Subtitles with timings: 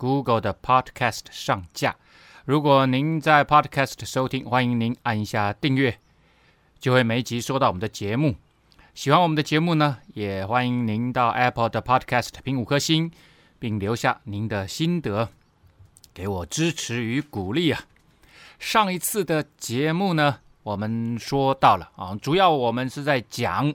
[0.00, 1.94] Google 的 Podcast 上架。
[2.46, 5.98] 如果您在 Podcast 收听，欢迎您按一下订阅，
[6.78, 8.36] 就会每集收到我们的节目。
[8.94, 13.12] 喜欢我们的节目呢，也欢迎您到 Apple 的 Podcast 评五颗星，
[13.58, 15.28] 并留下您的心得，
[16.14, 17.82] 给我支持与鼓励啊。
[18.58, 23.74] 上一次的节目呢，我们说到了啊，主要我们是在讲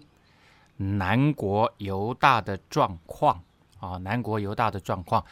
[0.78, 3.44] 南国犹大的状况。
[3.80, 5.24] 啊，南国犹大的状况。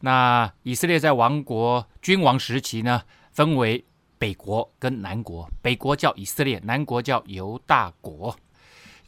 [0.00, 3.02] 那以色列在王国君王时期呢，
[3.32, 3.84] 分为
[4.18, 5.50] 北国跟南国。
[5.60, 8.36] 北国叫以色列，南国叫犹大国。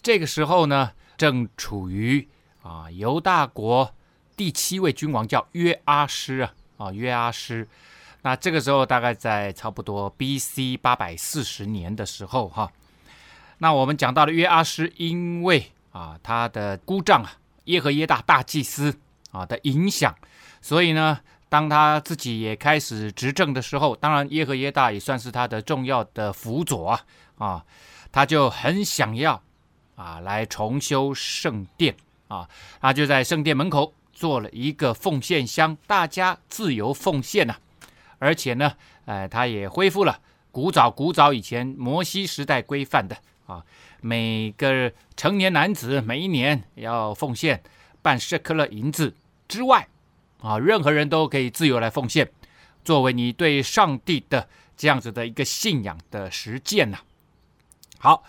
[0.03, 2.29] 这个时候呢，正处于
[2.63, 3.95] 啊犹大国
[4.37, 7.69] 第七位君王叫约阿施啊啊约阿施。
[8.23, 10.77] 那这个时候大概在差不多 B.C.
[10.77, 12.71] 八百四十年的时候哈。
[13.59, 17.37] 那我们讲到了约阿施，因为啊他的姑丈啊。
[17.65, 18.99] 耶和耶大大祭司
[19.31, 20.13] 啊的影响，
[20.61, 27.01] 所以呢，当他自己也开始执政的时候，当然耶和耶大也算是他的重要的辅佐啊
[27.39, 27.65] 啊，
[28.13, 29.43] 他就很想要
[29.97, 31.95] 啊来重修圣殿
[32.29, 32.49] 啊，
[32.81, 37.61] 他就在圣殿门口做了一个奉献箱，大家自由奉献呐、啊，
[38.19, 38.75] 而且呢，
[39.07, 43.17] 呃，他也恢复了古早古早以前摩西时代规范的。
[43.47, 43.65] 啊，
[44.01, 47.61] 每个成年男子每一年要奉献
[48.01, 49.13] 半舍克勒银子
[49.49, 49.89] 之外，
[50.43, 52.31] 啊，任何人都可以自由来奉献，
[52.85, 56.99] 作为你对上帝的这样子的一个信仰的实践呐。
[57.99, 58.25] 好，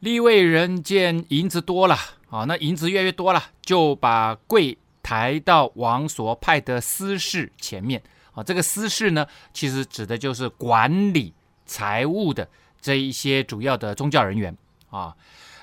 [0.00, 1.98] 立位人见银子多了，
[2.30, 8.02] 啊，那银子越来越多了，就把柜抬到王所派的司事前面。
[8.32, 11.32] 啊，这个司事呢，其实指的就是管理
[11.66, 12.48] 财务的。
[12.80, 14.54] 这一些主要的宗教人员
[14.90, 15.16] 啊，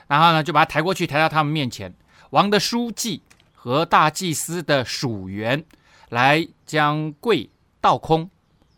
[0.08, 1.94] 然后呢，就把他抬过去，抬到他们面前。
[2.32, 3.22] 王的书记
[3.64, 5.64] 和大祭司的属员
[6.10, 7.48] 来将柜
[7.80, 8.28] 倒空，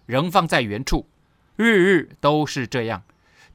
[0.05, 1.07] 仍放在原处，
[1.55, 3.01] 日日都是这样，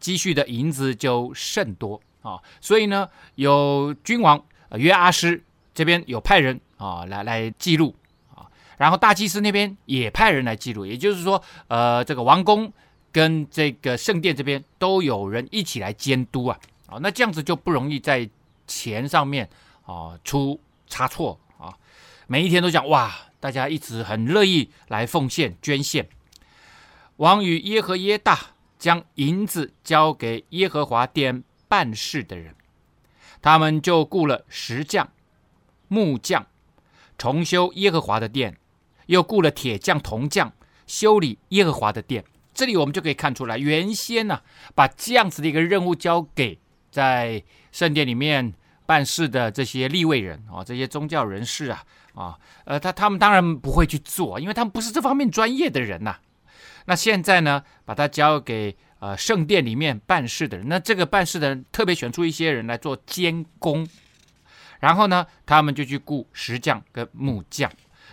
[0.00, 2.40] 积蓄的银子就甚多啊。
[2.62, 4.42] 所以呢，有君王
[4.76, 5.42] 约阿施
[5.74, 7.94] 这边有派人啊来来记录
[8.34, 12.72] 啊，然后大祭司那边也派人来记录，也就是说，呃，这个王宫。
[13.10, 18.28] 跟这个圣殿这边都有人一起来监督啊，啊，那这样子就不容易在
[18.66, 19.48] 钱上面
[19.86, 21.74] 啊出差错啊。
[22.26, 26.08] 每一天都讲哇，大家一直很乐意来奉献捐献。
[27.16, 28.38] 王与耶和耶大
[28.78, 32.54] 将银子交给耶和华殿办事的人，
[33.42, 35.10] 他们就雇了石匠、
[35.88, 36.46] 木匠，
[37.16, 38.56] 重修耶和华的殿，
[39.06, 40.52] 又雇了铁匠、铜匠，
[40.86, 42.24] 修理耶和华的殿。
[42.54, 44.42] 这里我们就可以看出来，原先呢、
[44.74, 46.58] 把这样子的一个任务交给
[46.90, 48.54] 在圣殿里面
[48.88, 51.84] 办事的这些立位人啊，这些宗教人士啊，
[52.14, 56.16] 啊，呃，他他们当然不会去做，因为他们不是这方面专业的人呐、
[56.86, 63.86] 那现在呢，把它交给呃圣殿里面办事的人，那这个办事的人特别选出一些人来做监工，
[64.80, 67.70] 然后呢，他们就去雇石匠跟木匠。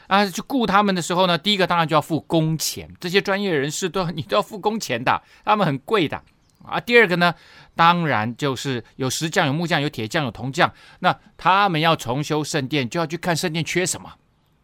[0.08, 6.22] 啊，去雇他们的时候呢，第一个当然就要付工钱，这些专业人士都你都要付工钱的，他们很贵的。
[6.66, 6.80] 啊。
[6.80, 7.34] 第二个呢，
[7.76, 14.14] 当然就是有石匠、有木匠、有铁匠、有铜匠，那他们要重修圣殿，就要去看圣殿缺什么，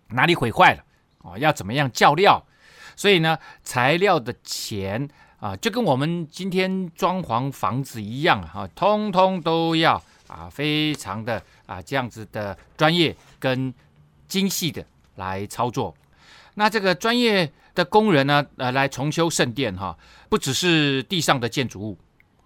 [0.09, 0.83] 哪里毁坏了
[1.19, 2.45] 哦，要怎么样叫料。
[2.95, 13.73] 所以呢，材料的钱啊，就跟我们今天装潢房子一样啊，通通都要啊，非常的啊这样子的专业跟
[14.27, 14.85] 精细的。
[15.15, 15.93] 来操作，
[16.55, 19.97] 那这个专业的工人呢，呃，来重修圣殿哈，
[20.29, 21.97] 不只是地上的建筑物，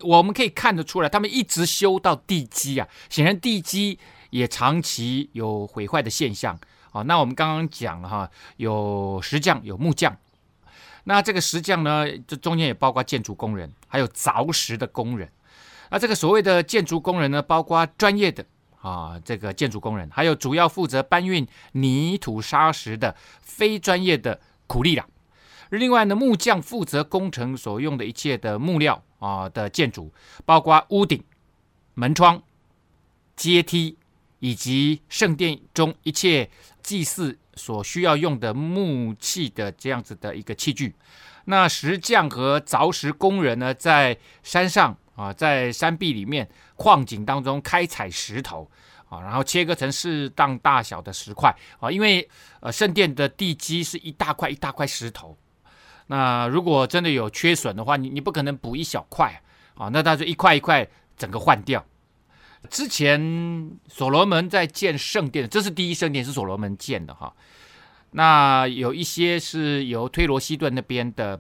[0.02, 3.98] 我们可以看得出来，他们一直修到地基啊，显然地基
[4.30, 6.58] 也长期有毁坏的现象
[6.92, 7.02] 啊。
[7.04, 10.16] 那我们刚刚讲了哈，有石匠，有木匠，
[11.06, 15.30] 那这个石匠呢，这中间也包括建筑工人，还有凿石的工人。
[15.90, 18.46] 那这个所谓的建筑工人呢，包括专业的。
[18.82, 25.04] 啊，这个建筑工人，还有主要负责搬运泥土沙石的非专业的苦力啦。
[25.70, 30.14] 另外呢，木匠负责工程所用的一切的木料啊的建筑，
[30.46, 31.24] 包括屋顶、
[31.94, 32.42] 门窗、
[33.36, 33.98] 阶梯
[34.40, 36.50] 以及圣殿中一切
[36.84, 40.94] 祭祀所需要用的木器的这样子的一个器具。
[41.46, 48.70] 那石匠和凿石工人呢，在山上啊，在山壁里面矿井当中开采石头
[49.08, 52.28] 啊，然后切割成适当大小的石块啊，因为
[52.62, 55.38] 呃圣殿的地基是一大块一大块石头，
[56.08, 59.42] 那如果真的有缺损的话，你你不可能补一小块
[59.76, 60.88] 啊，那他就一块一块
[61.18, 61.84] 整个换掉。
[62.70, 67.34] 之前所罗门在建圣殿，这是第一圣殿，是所罗门建的哈。
[68.12, 71.40] 那有一些是由推罗西顿那边的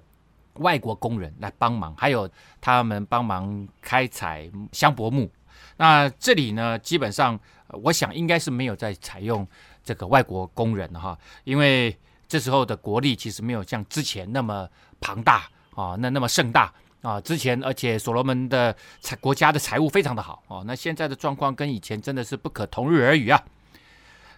[0.55, 2.29] 外国工人来帮忙，还有
[2.59, 5.31] 他们帮忙开采香柏木。
[5.77, 7.39] 那这里呢，基本上
[7.69, 9.47] 我想应该是没有在采用
[9.83, 11.97] 这个外国工人哈，因为
[12.35, 14.67] 这时候的国力其实没有像之前那么
[14.99, 16.69] 庞大啊，那那么盛大
[17.01, 17.21] 啊。
[17.21, 23.41] 之前而且所罗门的财国家的财务非常的好哦，那现在的状况跟以前真的是不可同日而语啊。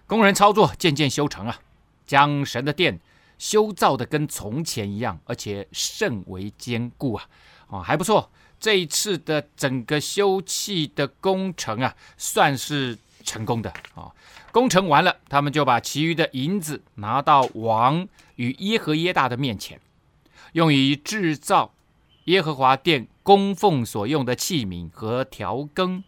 [0.05, 1.59] 工人操作渐渐修成啊。
[2.05, 2.99] 将神的殿
[3.39, 7.27] 修造的跟从前一样，而且甚为坚固啊！
[7.67, 8.31] 哦，还不错。
[8.59, 12.97] 这一次的整个修葺的工程啊，算是
[13.27, 14.09] 成功的啊、
[14.51, 18.07] 工程完了，他们就把其余的银子拿到王
[18.37, 19.79] 与耶和耶大的面前，
[20.53, 21.73] 用于制造
[22.23, 26.03] 耶和华殿供奉所用的器皿和调羹，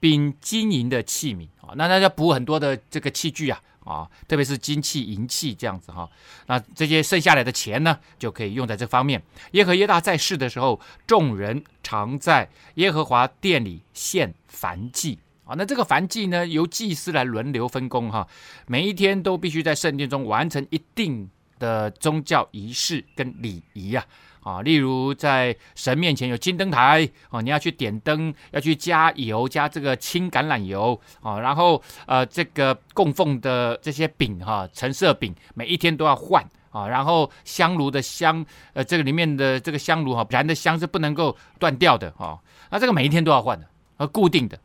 [0.00, 1.74] 并金银的器皿啊、哦。
[1.76, 3.62] 那大家补很多的这个器具啊。
[3.84, 6.08] 啊，特别是金器、银器这样子哈，
[6.46, 9.20] 那这些剩下来的钱呢，就可以用在这方面。
[9.54, 15.18] 耶和耶大在世的时候，众人常在耶和华殿里献燔祭
[15.56, 18.26] 那这个燔祭呢，由祭司来轮流分工哈，
[18.66, 21.28] 每一天都必须在圣殿中完成一定
[21.58, 24.04] 的宗教仪式跟礼仪呀。
[24.42, 42.36] 啊，例如在神面前有金灯台啊，你要去点灯，要去加油，加这个青橄榄油啊，然后呃，这个供奉的这些饼哈，橙色饼每一天都要换啊，然后香炉的香，呃，这个里面的这个香炉哈，燃的香是不能够断掉的哈，
[42.68, 43.64] 那这个每一天都要换的，
[43.96, 44.58] 和固定的。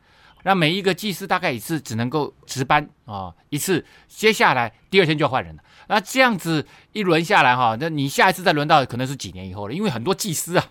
[0.47, 5.61] 那每一个祭司大概一次只能够值班啊一次，接下来第二天就要换人了。
[5.89, 10.69] 那这样子一轮下来哈，那你下一次再轮到可能是几年以后了，因为很多祭司啊，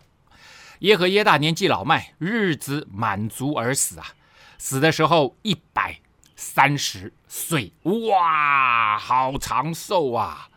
[0.78, 4.06] 耶和耶大年纪老迈，日子满足而死啊，
[4.56, 6.00] 死的时候一百
[6.34, 10.48] 三十岁，哇，好长寿啊！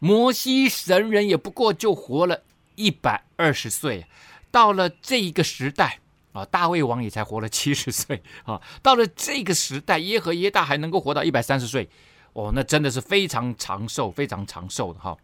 [0.00, 2.42] 摩西神人也不过就活了
[2.74, 4.06] 一百二十岁，
[4.50, 6.00] 到了这一个时代。
[6.32, 8.60] 啊，大卫王也才活了七十岁啊！
[8.82, 11.88] 到了这个时代，耶和耶大还能够活到一百三十岁，
[12.34, 15.16] 哦，那真的是非常长寿、非常长寿的哈。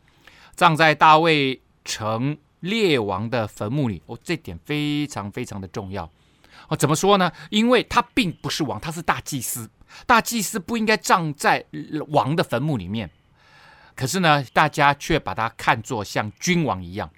[0.55, 6.11] 葬在大卫城列王的坟墓里，哦，这点非常非常的重要。
[6.69, 7.31] 哦，怎么说呢？
[7.51, 9.69] 因为他并不是王，他是大祭司，
[10.07, 11.65] 大祭司不应该葬在
[12.09, 13.11] 王的坟墓里面。
[13.95, 17.11] 可是呢，大家却把他看作像君王一样，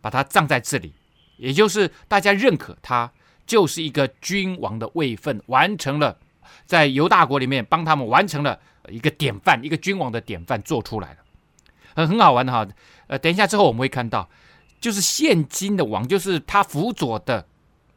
[0.00, 0.92] 把他葬在这里。
[1.40, 3.10] 也就是大家认可他
[3.46, 6.18] 就是一个君王的位分，完成了
[6.66, 11.18] 在犹大国里面帮他们完成了一个典范，一个君王的典范做出来了，
[11.94, 12.66] 很很好玩的哈。
[13.08, 14.28] 呃，等一下之后我们会看到，
[14.80, 17.46] 就是现今的王，就是他辅佐的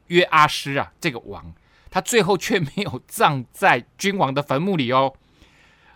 [0.08, 1.54] 约阿施啊，这个王，
[1.92, 5.14] 他最后却没有葬在君王的坟墓里哦。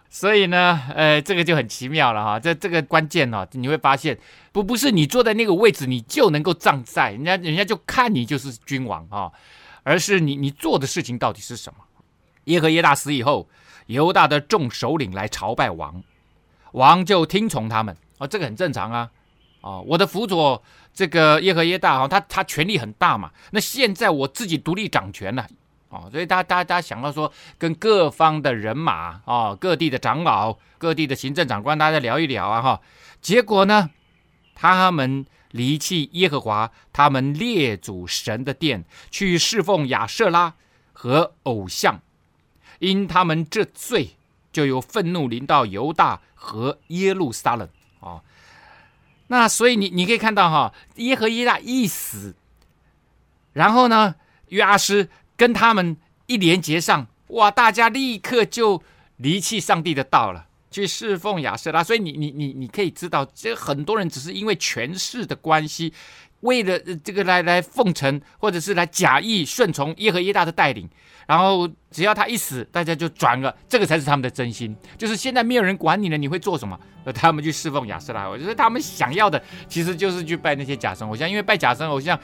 [0.09, 2.39] 所以呢，呃，这个就很奇妙了哈。
[2.39, 4.17] 这这个关键呢，你会发现，
[4.51, 9.31] 不不是你坐在那个位置，你就能够站在人家，人家就看你就是君王啊，
[9.83, 11.83] 而是你你做的事情到底是什么。
[12.45, 13.49] 耶和耶大死以后，
[13.87, 16.01] 犹大的众首领来朝拜王，
[16.71, 19.11] 王就听从他们啊，这个很正常啊。
[19.59, 23.31] 啊，我的辅佐这个耶和耶大哈，他他权力很大嘛。
[23.51, 25.45] 那现在我自己独立掌权了。
[25.89, 32.81] 哦，所以大家、大家、想到说，跟各方的人马、哦，各地的长老、各地的行政长官，大家聊一聊啊，哈。
[33.21, 33.89] 结果呢，
[34.53, 40.55] 他们离弃耶和华，他们列祖神的殿，去侍奉亚瑟拉
[40.91, 42.01] 和偶像，
[42.79, 44.17] 因他们这罪，
[44.51, 47.69] 就有愤怒临到犹大和耶路撒冷、
[48.01, 48.21] 哦。
[49.27, 52.35] 那所以你你可以看到哈，耶和耶大一死，
[53.53, 54.15] 然后呢，
[54.49, 55.09] 约阿施。
[55.37, 57.49] 跟他们一连接上，哇！
[57.49, 58.81] 大家立刻就
[59.17, 61.83] 离弃上帝的道了，去侍奉亚舍拉。
[61.83, 65.93] 所以你你你你可以知道，这很多人只是因为权势的关系，
[66.41, 70.89] 为了这个来来奉承，或者是来假意顺从耶和耶大的带领。
[71.27, 74.73] 然后只要他一死，大家就转了，这个才是他们的真心。
[74.97, 76.79] 就是现在没有人管你了，你会做什么？
[77.13, 78.27] 他们去侍奉亚舍拉。
[78.29, 82.17] 我觉得他们想要的其实就是去拜那些假神偶像，因为拜假神偶像。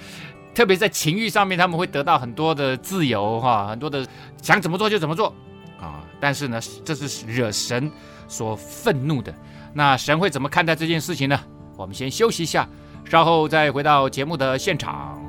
[0.53, 4.05] 特别在情欲上面，他们会得到很多的自由，哈，很多的
[4.41, 5.33] 想怎么做就怎么做，
[5.79, 6.03] 啊！
[6.19, 7.91] 但是呢，这是惹神
[8.27, 9.33] 所愤怒的。
[9.74, 11.39] 那神会怎么看待这件事情呢？
[11.75, 12.67] 我们先休息一下，
[13.10, 15.19] 稍后再回到节目的现场。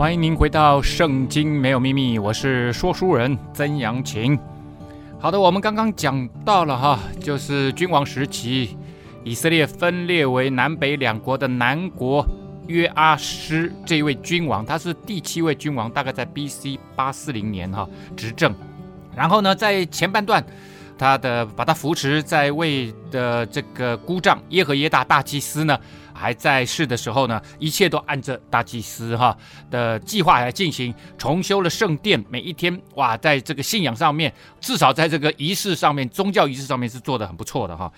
[0.00, 4.38] 欢迎您回到《圣经没有秘密》，我是说书人曾阳晴。
[5.18, 8.78] 好的，我们刚刚讲到了哈，就是君王时期，
[9.24, 12.26] 以色列分裂为南北两国的南国
[12.66, 16.78] 约阿施这一位君王，他是第七位君王，大概在 B.C.
[16.96, 18.54] 八四零年哈执政。
[19.14, 20.42] 然后呢，在前半段，
[20.96, 25.78] 他的把他扶持在位的这个姑丈耶和耶大大祭司呢。
[26.20, 29.34] 还在世的时候呢，一切都按着大祭司哈
[29.70, 32.22] 的计划来进行，重修了圣殿。
[32.28, 37.90] 每一天哇，在这个信仰上面，至少在这个仪式上面，宗教仪式上面是做得很不错的哈。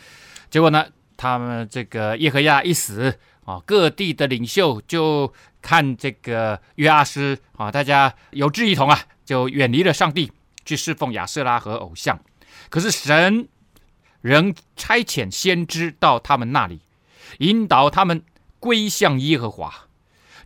[0.48, 0.86] 结果呢，
[1.16, 10.30] 他们这个耶和亚一死啊，各地的领袖就看这个约阿斯啊，大家有志一同啊，就远离了上帝，
[10.64, 12.20] 去侍奉亚瑟拉和偶像。
[12.70, 13.48] 可是神
[14.20, 16.82] 仍差遣先知到他们那里。
[17.38, 18.22] 引导他们
[18.58, 19.88] 归向耶和华，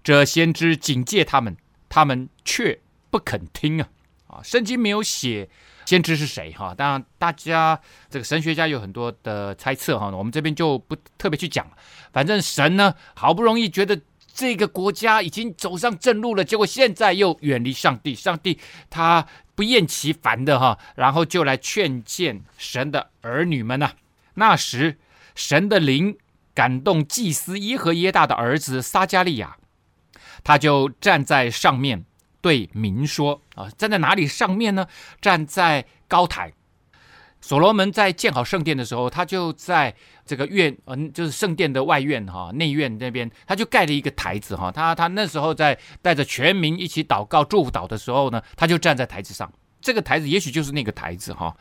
[0.03, 1.57] 这先知警戒他们，
[1.89, 3.89] 他们却不肯听啊！
[4.29, 5.49] 啊，圣经没有写
[5.85, 7.79] 先知是谁哈，当然大家
[8.09, 11.77] 这个神学家有很多的猜测哈，我们这边就不特别去讲了。
[12.13, 14.01] 反正神呢，好不容易觉得
[14.33, 18.59] 这个国家已经走上正路了，结果现在又远离上帝，上帝
[18.91, 23.93] 他不厌其烦的哈，然后就来劝谏神的儿女们呐。
[24.35, 24.99] 那时
[25.35, 26.17] 神的灵。
[26.57, 29.59] 感动祭司耶和耶大的儿子撒迦利亚，
[30.43, 32.07] 他就站在上面
[32.41, 34.87] 对民说：“啊，站在哪里上面呢？
[35.21, 36.55] 站在高台。
[37.43, 39.95] 所罗门在建好圣殿的时候，他就在
[40.25, 44.73] 这个院，嗯，就是圣殿的外院哈，内院那边，他就盖了一个台子哈。
[44.73, 49.53] 他他那时候在带着全民一起祷告祝福祷的时候呢，他就站在台子上。
[49.83, 51.55] 这个台子也许就是那个台子哈。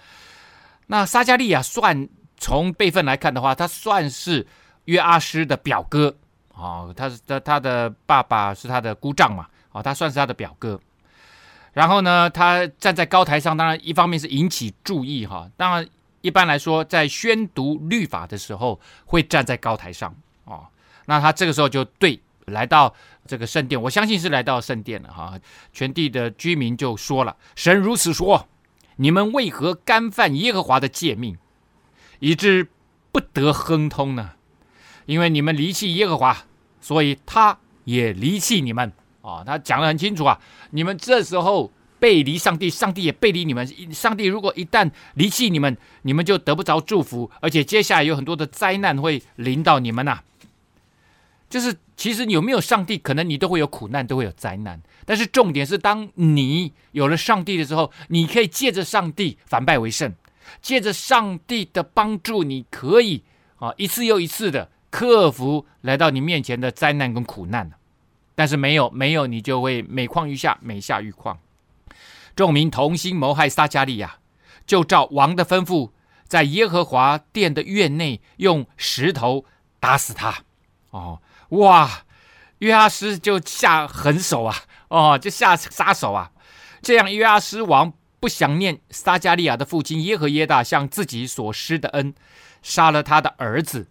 [0.88, 4.48] 那撒迦利亚算从辈分来看的话，他算是。
[4.86, 6.16] 约阿施的表哥，
[6.54, 10.80] 啊，他是他他的爸爸是他的姑丈嘛，啊，他算是他的表哥。
[11.74, 15.50] 然后呢，他站在高台上，当然一方面是引起注意哈。
[15.58, 15.86] 当然
[16.22, 20.16] 一般来说，在宣读律法的时候会站在高台上
[20.46, 20.70] 啊。
[21.06, 22.94] 那他这个时候就对来到
[23.28, 25.38] 这个圣殿，我相信是来到圣殿了哈。
[25.74, 28.48] 全地的居民就说了：“神如此说，
[28.96, 31.38] 你们为何干犯耶和华的诫命，
[32.20, 32.70] 以致
[33.12, 34.32] 不得亨通呢？”
[35.06, 36.46] 因为你们离弃耶和华，
[36.82, 39.44] 所以他也离弃你们啊！
[39.46, 40.40] 他讲得很清楚啊！
[40.72, 43.66] 你们这时候背离上帝，上帝也背离你们。
[43.94, 50.22] 上帝如果一旦离弃你们，你们就得不着祝福，而且接下来有很多的灾难会临到你们呐。
[51.48, 54.82] 就是其实有没有上帝，可能你都会有苦难，都会有灾难。
[55.06, 60.14] 但是重点是，当你有了上帝的时候，你可以借着上帝反败为胜，
[60.62, 63.24] 借着上帝的帮助，你可以
[63.58, 64.72] 啊一次又一次的。
[64.96, 67.70] 克服来到你面前的灾难跟苦难，
[68.34, 71.38] 但是没有没有，你就会每况愈下，每下愈况。
[72.34, 74.20] 众民同心谋害撒迦利亚，
[74.66, 75.92] 就照王的吩咐，
[76.30, 79.44] 在耶和华殿的院内用石头
[79.82, 80.44] 打死他。
[80.92, 82.06] 哦，哇！
[82.60, 84.56] 约阿施就下狠手啊！
[84.88, 86.32] 哦，就下杀手啊！
[86.82, 92.16] 这样约阿施王不想念撒迦利亚的父亲耶和耶大向自己所施的恩，
[92.62, 93.88] 杀了他的儿子。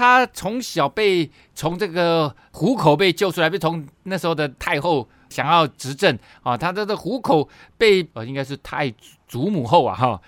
[0.00, 8.90] 他从小被从这个虎口被救出来，被从那时候的太后想要执政啊，他的的虎口被呃应该是太
[9.28, 10.22] 祖母后啊哈，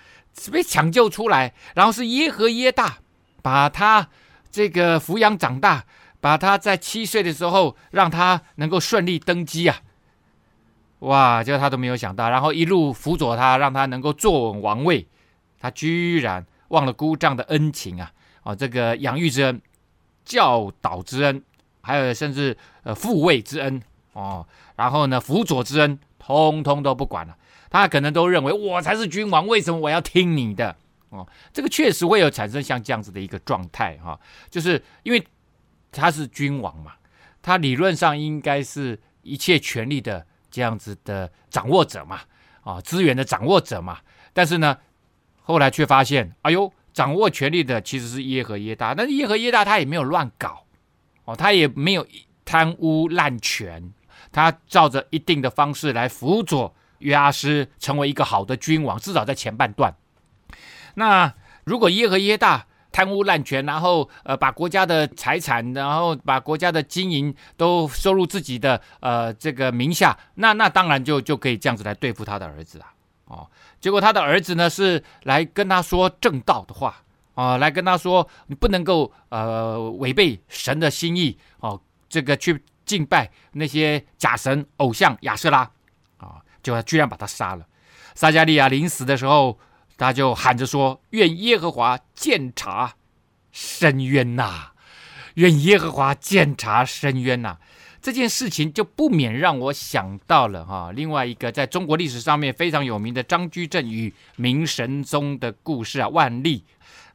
[0.51, 2.99] 被抢救出来，然后是耶和耶大
[3.41, 4.07] 把他
[4.51, 5.83] 这个抚养长大，
[6.21, 9.81] 把他在七岁的时候让他能够顺利登基啊，
[10.99, 15.07] 哇，就他都没有想到，然后一路辅佐他，让他能够坐稳王位，
[15.59, 18.11] 他居然忘了姑丈的恩情啊。
[18.43, 19.61] 啊，这个养育之恩、
[20.25, 21.41] 教导之恩，
[21.81, 23.81] 还有甚至呃复位之恩
[24.11, 24.45] 哦，
[24.75, 27.37] 然后呢辅佐之恩，通通都不管了。
[27.69, 30.75] 他可能都认为我才是君王，为什么我要听你的？
[31.09, 34.19] 哦，这个确实会有产生像这样子的一个状态哈，
[34.51, 35.25] 就是因为
[35.91, 36.93] 他是君王嘛，
[37.41, 42.19] 他理论上应该是一切权力的这样子的掌握者嘛，
[42.61, 43.99] 啊，资源的掌握者嘛。
[44.33, 44.77] 但是呢，
[45.41, 46.71] 后来却发现，哎呦。
[46.93, 50.63] 掌握权力的其实是耶和耶大，但是耶和耶大他也没有乱搞，
[51.25, 52.05] 哦，他也没有
[52.45, 53.91] 贪污滥权，
[54.31, 59.95] 他照着一定的方式来辅佐约阿施成为一个好的君王，至少在前半段。
[60.95, 61.33] 那
[61.63, 72.93] 如果耶和耶大贪污滥权，然后呃把国家的财产，然后把国家的经营都收入自己的呃这个名下，那那当然就就可以这样子来对付他的儿子啊。
[73.25, 73.49] 哦，
[73.83, 77.03] 结果他的儿子呢是来跟他说正道的话
[77.35, 85.69] 啊，来跟他说你不能够呃违背神的心意哦，这个去敬拜那些假神偶像亚舍拉
[86.15, 87.65] 啊，就居然把他杀了。
[88.15, 89.59] 撒迦利亚临死的时候，
[89.97, 92.93] 他就喊着说：“愿耶和华鉴察
[93.51, 94.71] 伸冤呐，
[95.33, 97.57] 愿耶和华鉴察伸冤呐。”
[98.03, 106.61] 这件事情就不免让我想到了哈，另外一个在中国历史上面非常有名的张居正与明神宗的故事啊，万历。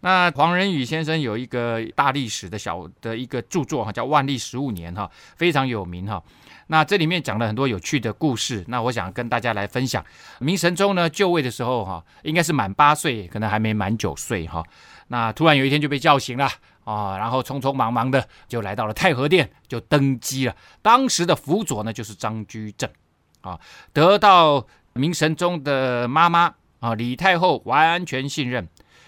[0.01, 6.23] 那黄仁宇先生有一个大历史的小的一个著作哈，叫《万历十五年》哈，非常有名哈。
[6.69, 10.03] 那这里面讲了很多有趣的故事，那我想跟大家来分享。
[10.39, 14.65] 明神宗呢就位的时候哈，应该是满八岁，可能还没满九岁哈。
[15.09, 16.49] 那突然有一天就被叫醒了。
[16.89, 20.57] 啊，然后匆匆忙忙的就来到了太和殿，就登基了。
[20.81, 22.89] 当时的辅佐呢，就是张居正，
[23.43, 23.61] 啊，
[23.93, 28.67] 得到明神宗的妈妈啊李太后完全信任，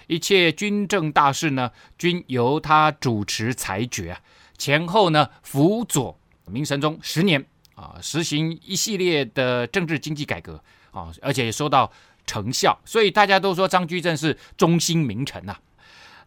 [0.09, 4.21] 一切军政大事呢，均由他主持裁决啊。
[4.59, 7.43] 前后呢，辅佐明神宗十年
[7.77, 11.91] 啊，实行一系列的政治经济改革啊，而且也收到
[12.27, 15.57] 成效，所以大家都说张居正是忠心名臣呐。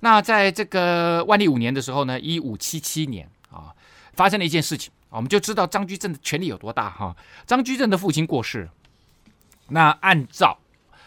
[0.04, 3.72] 那在这个万历五年的时候呢，一五七七年啊，
[4.12, 7.16] 发生了一件事情，我们就知道张居正的权力有多大哈。
[7.46, 8.70] 张居正的父亲过世，
[9.70, 10.58] 那按照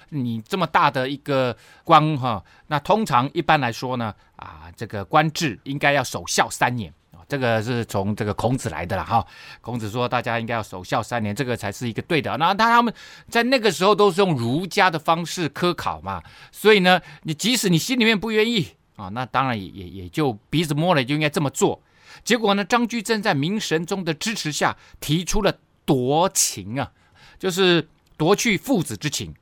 [0.08, 6.90] 你这么大的一个官哈，那通常一般来说呢，啊，这个官制应该要守孝三年，
[7.28, 9.22] 这个是从这个孔子来的了哈。
[9.60, 12.34] 孔子说大家应该要守孝三年，这个才是一个对的。
[12.38, 12.94] 那他们
[13.28, 18.68] 在那个时候都是用儒家的方式科考嘛，所以呢，你即使你心里面不愿意。
[18.96, 21.80] 啊，那当然也也也就鼻子摸了，就应该这么做。
[22.24, 26.90] 结果呢，张居正在明神宗的支持下提出了夺情啊，
[27.38, 29.34] 就是夺去父子之情，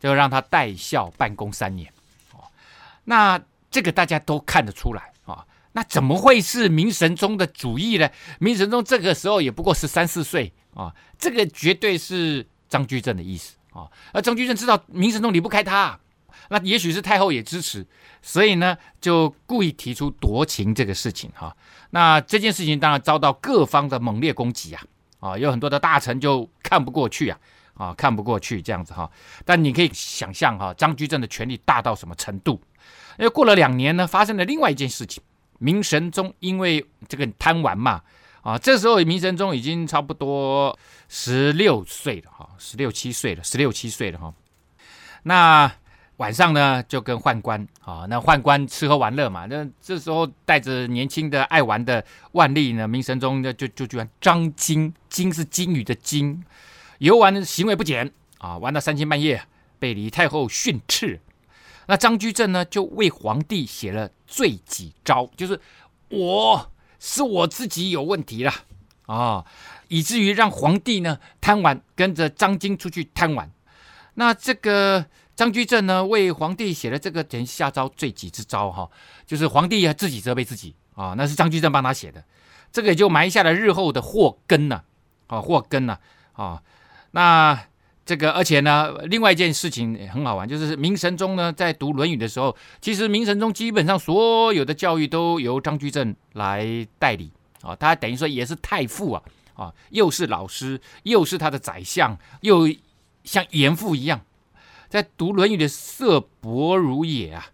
[0.00, 1.92] 就让他代孝办公三年。
[2.32, 2.42] 哦，
[3.04, 5.46] 那这个大家都看得出来啊。
[5.72, 8.10] 那怎么会是明神宗的主意呢？
[8.40, 13.86] 明神宗这个时候也不过十三四岁啊，这个绝对是张居正的意思啊。
[14.12, 16.00] 而张居正知道明神宗离不开他。
[16.50, 17.86] 那也许是太后也支持，
[18.22, 21.54] 所以呢，就故意提出夺情这个事情哈。
[21.90, 24.82] 那这件事情当然遭到各方的猛烈攻击啊，
[25.20, 27.38] 啊，有很多的大臣就看不过去啊，
[27.74, 29.10] 啊，看不过去这样子哈。
[29.44, 32.58] 但你可以想象哈，张居正的权力大到什么程度？
[33.18, 35.22] 因为过了两年呢，发生了另外一件事情，
[35.58, 38.00] 明神宗因为这个贪玩嘛，
[38.40, 44.32] 啊，这时候明神宗已经差不多十六岁了哈，十六七岁了，十六七岁了哈，
[45.24, 45.70] 那。
[46.18, 56.42] 晚上呢，就跟宦官啊，那宦官吃喝玩乐嘛，那这时候带着年轻的爱玩的万历呢，明神宗就就就居然张金，金是金鱼的金，
[56.98, 59.40] 游玩行为不检啊，玩到三更半夜，
[59.78, 61.20] 被李太后训斥。
[61.86, 65.60] 那张居正呢，就为皇帝写了罪己诏，就是
[66.08, 68.52] 我是我自己有问题了
[69.06, 69.46] 啊，
[69.86, 73.48] 以至于让皇帝呢贪玩，跟着张金出去贪玩。
[74.14, 75.06] 那这个。
[75.38, 78.90] 张居正呢，为皇帝写了这个等于下诏罪己之诏哈，
[79.24, 82.24] 就是皇帝自己责备自己啊，那是张居正帮他写的，
[82.72, 84.82] 这个也就埋下了日后的祸根呐，
[85.28, 85.96] 啊祸根呐
[86.32, 86.60] 啊，
[87.12, 87.56] 那
[88.04, 96.66] 这个而且呢，另外一件事情也很好玩，就是明神宗呢在读《论语》的时候，其实明神宗基本上所有的教育都由张居正来
[96.98, 97.30] 代理
[97.62, 99.22] 啊，他等于说也是太傅啊
[99.54, 102.68] 啊，又是老师，又是他的宰相，又
[103.22, 104.20] 像严父一样。
[104.88, 107.46] 在读《论语》的色伯如也啊，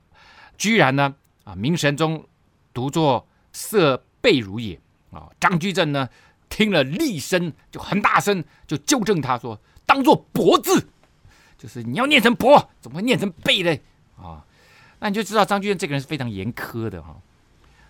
[0.57, 2.27] 居然呢啊，明神宗
[2.73, 5.29] 读作色背如也啊。
[5.41, 6.09] 张居正呢
[6.49, 10.87] 听了厉声就很大声就纠正他说，当做伯字，
[11.59, 13.77] 就是你要念成伯，怎么会念成背呢？
[14.17, 14.45] 啊，
[15.01, 17.17] 那你就知道张居正这个人是非常严苛的哈。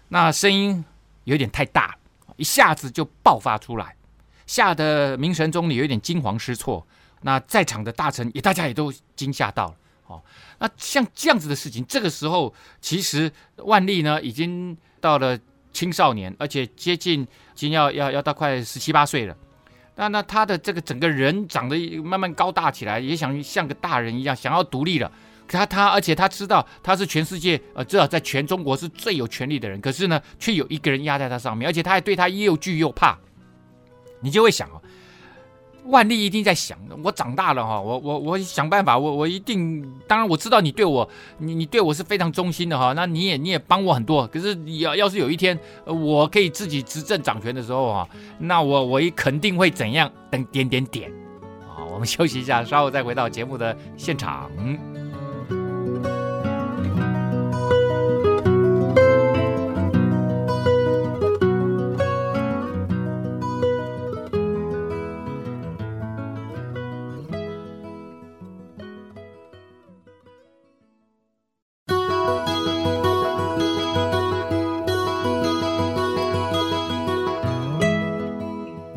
[0.08, 0.82] 那声音
[1.24, 1.96] 有点太大，
[2.36, 3.94] 一下子就爆发出来，
[4.46, 6.86] 吓得明神宗里有点惊慌失措。
[7.26, 9.74] 那在场的大臣也，大家也都惊吓到了。
[10.06, 10.22] 哦，
[10.58, 15.38] 那像这样子的事情，这个时候其实万历呢已经到了
[15.72, 19.34] 青少年，而且接近已经要要要到快十七八岁了。
[19.96, 25.10] 那那他的这个整个人长得慢慢高大起来，也想像个大人一样，想要独立了。
[25.48, 33.18] 他他而且他知道他是全世界呃，至少在全中国是最有权力的人，可是呢，却有一个人压在他上面，而且他还对他又惧又怕。
[34.20, 34.80] 你就会想啊。
[35.84, 51.10] 万历一定在想，我长大了哈，我我我想办法，我我一定，当然我知道你对我，你你对我是非常忠心的哈，那你也你也帮我很多，可是要要是有一天我可以自己执政掌权的时候哈，那我我也肯定会怎样等点点点，
[51.68, 54.50] 啊，我们休息一下，稍后再回到节目的现场。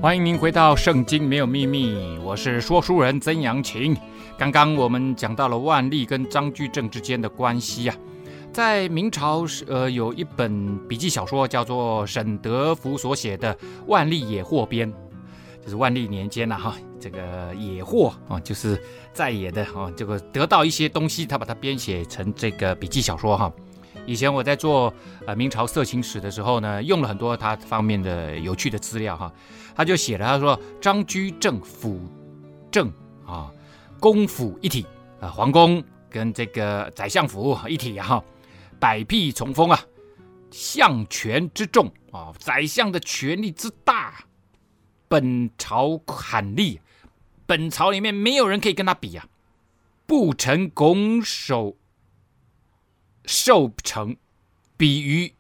[0.07, 3.93] 欢迎您回到《圣经没有秘密》，我是说书人曾阳晴。
[4.37, 7.95] 刚刚我们讲到了万历跟张居正之间的关系啊，
[8.53, 13.53] 在明朝呃有一本笔记小说叫做沈德福所写的
[13.87, 14.89] 《万历野获编》，
[15.61, 23.51] 就是万历年间呐、啊、哈，这个野获啊，就是在野的啊，这个得到一些东西，他把它编写成这个笔记小说哈。
[24.05, 24.93] 以前我在做
[25.25, 29.29] 呃明朝色情史的时候呢，用了很多他方面的有趣的资料哈。
[29.77, 32.01] 他就写了，他说张居正辅
[32.71, 32.91] 政
[33.27, 33.53] 啊，
[33.99, 34.83] 公辅一体
[35.21, 38.23] 啊，皇宫跟这个宰相府一体哈、啊，
[38.79, 39.79] 百弊丛风啊，
[40.49, 44.25] 相权之重啊，宰相的权力之大，
[45.07, 46.81] 本朝罕立，
[47.45, 49.27] 本朝里面没有人可以跟他比、啊，
[50.07, 51.77] 不成拱手。
[53.29, 54.15] 受成，
[54.77, 55.33] 比于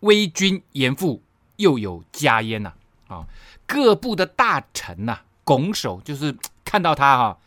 [0.00, 1.20] 威君严父，
[1.56, 2.76] 又有加焉呐啊！
[3.08, 3.24] 啊
[3.66, 7.38] 各部的大臣呐、拱手就是看到他哈、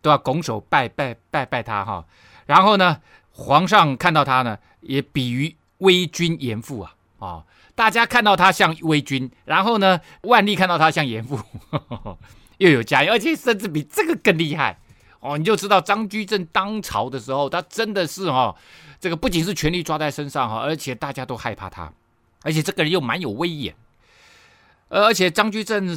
[0.00, 2.04] 都要拱手拜拜拜拜他哈、
[2.46, 3.00] 然后呢，
[3.30, 7.44] 皇上看到他呢，也比于威君严父啊啊！
[7.74, 11.38] 大家看到他像威君，然后呢，万历看到他像严父，
[12.56, 14.78] 又有加焉，而且甚至比这个更厉害
[15.20, 15.36] 哦！
[15.36, 18.56] 你就知道张居正当朝的时候，他真的是哈、哦。
[18.98, 21.92] 这个不仅是权力抓在身上哈，而且大家都害怕他，
[22.42, 23.74] 而且这个人又蛮有威严。
[24.88, 25.96] 而且张居正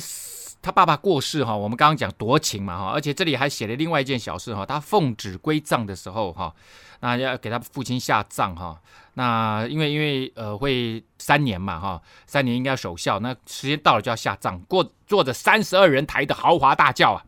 [0.62, 6.54] 他爸爸过世哈，我们刚刚讲夺情嘛哈，而且这里还写了另外一件小事哈，他奉旨归葬的时候哈，
[7.00, 8.78] 那要给他父亲下葬哈，
[9.14, 17.24] 那因为因为呃会三年嘛哈，三年应该要守孝，那时间到了就要下葬，过坐着三十二人抬的豪华大轿啊。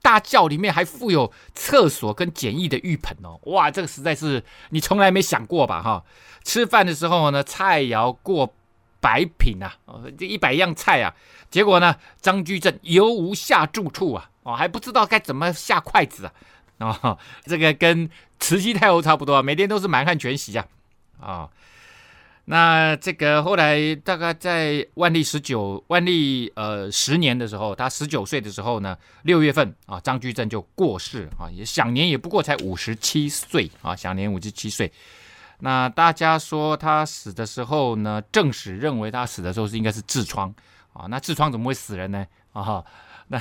[0.00, 6.04] 大轿里面还附有厕所跟简易的浴盆哦，哇，这个实在是你从来没想过吧哈？
[6.44, 8.54] 吃饭的时候呢，菜肴过
[9.00, 9.76] 百品啊，
[10.18, 11.14] 这一百样菜啊，
[11.50, 16.26] 结果呢，张居正犹无下箸处啊，哦，还不知道该怎么下筷子
[16.78, 18.08] 啊，哦，这个跟
[18.38, 20.66] 慈禧太后差不多，每天都是满汉全席啊，
[21.20, 21.50] 啊、哦。
[22.50, 34.90] 那这个后来大概在万历十九、万历呃十年的时候，他十九岁的时候呢，六月份啊，张居正就过世啊，也享年也不过才五十七岁啊，享年五十七岁。
[35.60, 40.54] 那大家说他死的时候呢，正史认为他死的时候是应该是痔疮
[40.92, 42.26] 啊，那痔疮怎么会死人呢？
[42.52, 42.84] 啊，
[43.28, 43.40] 那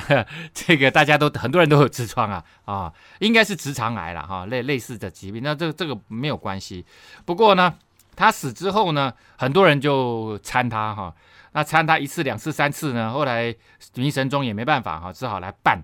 [0.53, 6.86] 这个大家都很多人都有痔疮啊啊，应该是直肠癌了哈，类类似的疾病，那这个这个没有关系。
[7.25, 7.75] 不过呢。
[8.19, 11.13] 他死之后呢，很多人就参他哈，
[11.51, 13.56] 那参他一次、两次、三次呢，后来
[13.93, 15.80] 明神宗也没办法哈，只好来办，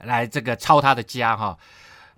[0.00, 1.56] 来这个抄他的家哈。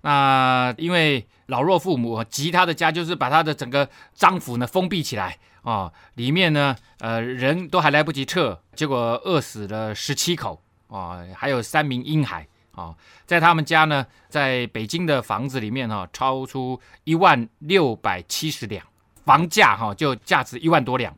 [0.03, 18.85] 那因为老弱父母，及他的家就是把他的整个章府呢封闭起来啊，里面呢呃人都还来不及撤，结果饿死了十七口啊，还有三名婴孩啊，在他们家呢，在北京的房子里面哈，超出一万六百七十两。
[19.25, 21.17] 房价哈就价值一万多两，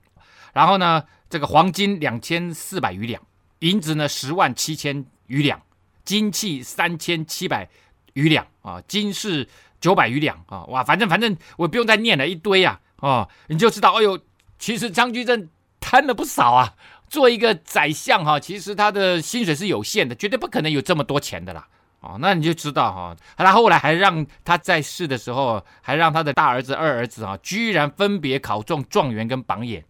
[0.54, 3.20] 然后呢，这个黄金两千四百余两，
[3.62, 5.60] 银子呢十万七千余两，
[6.04, 7.68] 金器三千七百
[8.16, 9.48] 余两啊，金是
[9.80, 14.20] 九百余两啊，哇，反正反正我不用再念了一堆啊，哦，你就知道，哎呦，
[14.60, 15.48] 其实张居正
[15.80, 16.74] 贪了不少啊，
[17.08, 21.68] 做一个宰相哈，其实他的薪水是有限的，绝对不可能有这么多钱的啦。
[22.02, 29.84] 哦，那你就知道哈，他后来还让他在世的时候，还让他的大儿子、二儿子啊，居然分别考中状元跟榜眼。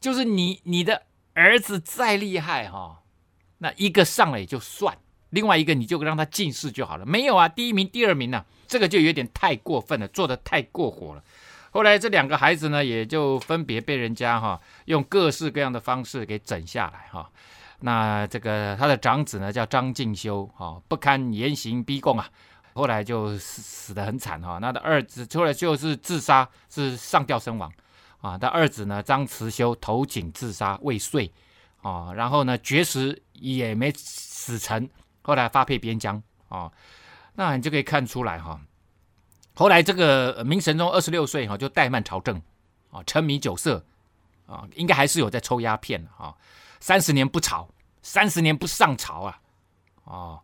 [0.00, 1.02] 就是你你的
[1.34, 3.02] 儿子再厉害哈，
[3.58, 4.98] 那一个上了也就算，
[5.30, 7.06] 另外一个你就让他进士就好了。
[7.06, 11.22] 没有啊，第一名、第二名呢、这个就有点太过分了，做的太过火了。
[11.72, 17.30] 后来这两个孩子呢，也就分别被人家哈用各式各样的方式给整下来哈。
[17.82, 22.28] 那这个他的长子呢，叫张敬修，哈，不堪严刑逼供啊，
[22.72, 24.58] 后来就死死得很惨哈。
[24.60, 27.72] 那的二子后来就是自杀，是上吊身亡
[28.20, 28.36] 啊。
[28.36, 31.32] 他二子呢，张慈修投井自杀未遂
[31.82, 34.86] 啊，然后呢绝食也没死成
[35.22, 36.70] 后来发配边疆啊，
[37.34, 38.60] 那你就可以看出来哈。
[39.54, 42.40] 后来这个明神宗二十六岁哈，就怠慢朝政
[42.90, 43.84] 啊，沉迷酒色
[44.46, 46.34] 啊，应该还是有在抽鸦片啊。
[46.80, 47.68] 三十年不朝，
[48.02, 49.40] 三十年不上朝啊，
[50.04, 50.40] 哦，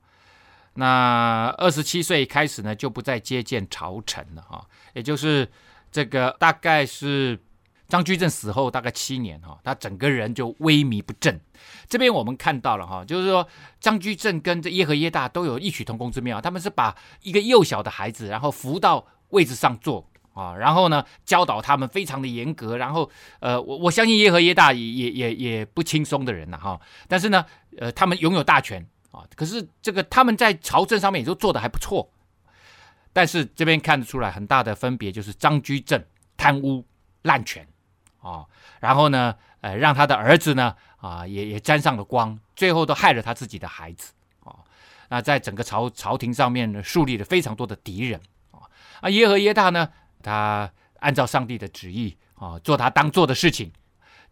[0.74, 5.50] 那二十七岁开始呢，就不再接见朝臣了啊，也就是
[5.90, 7.40] 这个大概是
[7.88, 11.40] 张居正死后大概七年哈，他整个人就萎靡不振。
[11.88, 13.46] 这边我们看到了哈，就是说
[13.80, 20.08] 张居正跟这耶和耶大都有异曲同工之妙，他们是把一个幼小的孩子，然后扶到位置上坐。
[20.36, 27.42] 啊，然后呢，教导他们非常的严格，然后，呃，我我相信耶和耶大也也也也不轻松的人呐，哈，但是呢，
[27.78, 32.06] 呃，他们拥有大权啊，可是这个他们在朝政上面也都做得还不错，
[33.14, 36.04] 但是这边看得出来很大的分别，就是张居正
[36.36, 36.84] 贪污
[37.22, 37.66] 滥权
[38.26, 38.44] 啊，
[38.80, 44.12] 然后呢，呃，让他的儿子呢，啊，也也沾上了光，最后都害了他自己的孩子
[44.42, 44.56] 啊，
[45.08, 48.66] 那在整个朝朝廷上面呢，树立了非常多的敌人啊，
[49.00, 49.88] 啊，耶和耶大呢，
[50.22, 53.70] 他按照上帝的旨意啊，做他当做的事情。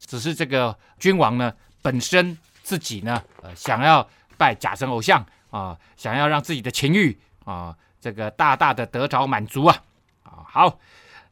[0.00, 9.82] 只是这个君王呢，本身自己呢，呃，想要拜假神偶像啊，想要让自己的情欲啊，这个大大的得着满足啊。
[10.24, 10.78] 啊，好，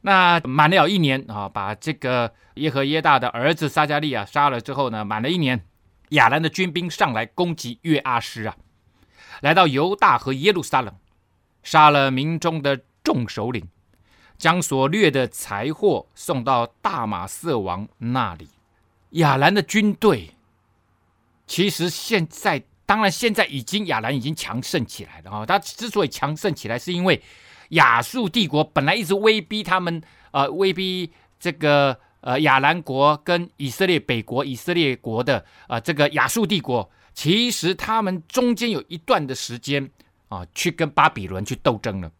[0.03, 5.65] 那满了一年啊，把这个耶和耶大的儿子撒迦利亚杀了之后呢，满了一年，
[6.09, 8.55] 亚兰的军兵上来攻击约阿施啊，
[9.41, 10.95] 来到犹大和耶路撒冷，
[11.63, 13.67] 杀了民众的众首领。
[14.35, 18.49] 将所掠的财货送到大马色王那里。
[19.11, 20.31] 亚兰的军队
[21.47, 25.45] 其实现在，当然现在已经亚兰已经强盛起来了啊。
[25.45, 27.21] 他之所以强盛起来，是因为
[27.69, 39.89] 亚述帝国本来一直威逼他们，呃，威逼这个呃亚兰国跟以色列北国以色列国的、呃，这个亚述帝国，其实他们中间有一段的时间
[40.29, 42.11] 啊，去跟巴比伦去斗争了。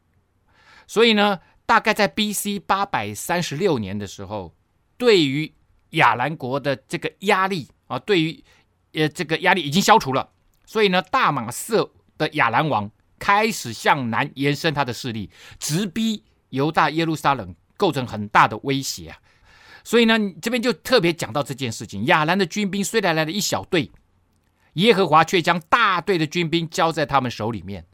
[0.87, 1.39] 所以呢。
[1.65, 2.59] 大概在 B.C.
[2.59, 4.53] 八百三十六年的时候，
[4.97, 5.51] 对于
[5.91, 8.43] 亚兰国的这个压力啊，对于
[8.91, 10.29] 呃这个压力已经消除了，
[10.65, 12.91] 所以呢，大马色的亚兰王
[13.23, 19.17] 开始向南延伸他的势力，直逼犹大耶路撒冷，构成很大的威胁啊。
[19.85, 23.89] 所以呢，这边就特别讲到这件事情：亚兰的军兵虽然来了一小队，
[24.73, 27.85] 耶和华却将大队的军兵交在他们手里面。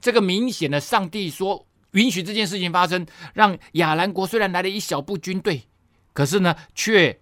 [0.00, 1.66] 这个明显的，上帝说。
[1.92, 5.62] 允许这件事情发生，让亚兰国虽然来了一小部军队，
[6.12, 7.20] 可是呢，却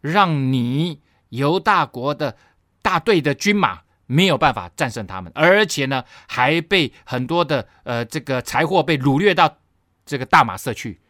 [0.00, 2.36] 让你犹大国的
[2.82, 3.80] 大队的军马
[4.12, 9.58] 没有办法战胜他们，而且呢，还被很多的呃这个财货被掳掠到
[10.04, 11.00] 这个大马色去。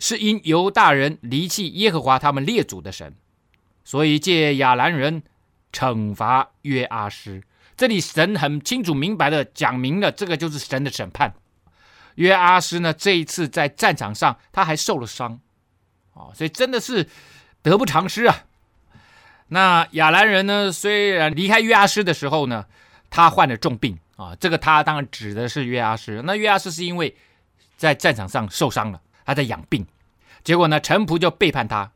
[0.00, 3.14] 是因犹大人离弃耶和华他们列祖的神，
[3.84, 5.22] 所以借亚兰人
[5.72, 7.42] 惩罚约阿施。
[7.76, 11.34] 这里神很清楚明白的讲明了，这个就是神的审判。
[12.16, 15.40] 约阿施呢，这一次在战场上他还受了伤，
[16.12, 17.08] 啊，所以真的是
[17.62, 18.44] 得不偿失啊。
[19.48, 22.66] 那亚兰人呢，虽然离开约阿施的时候呢，
[23.10, 26.22] 他患了重病啊，这个他当然指的是约阿施。
[26.24, 27.14] 那约阿施是因为
[27.76, 29.86] 在战场上受伤了，他在养病，
[30.42, 31.92] 结果呢，臣仆就背叛他，